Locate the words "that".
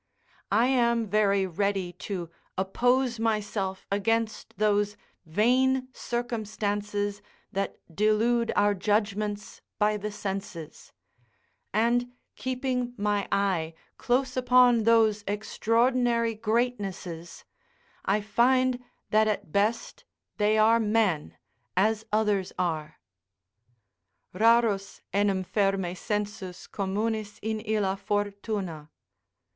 7.51-7.77, 19.11-19.27